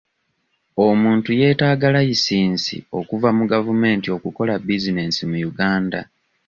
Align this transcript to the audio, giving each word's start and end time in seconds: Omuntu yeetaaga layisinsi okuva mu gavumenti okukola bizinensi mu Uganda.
Omuntu 0.87 1.29
yeetaaga 1.39 1.87
layisinsi 1.95 2.75
okuva 2.99 3.29
mu 3.37 3.43
gavumenti 3.53 4.07
okukola 4.17 4.53
bizinensi 4.67 5.21
mu 5.29 5.37
Uganda. 5.51 5.99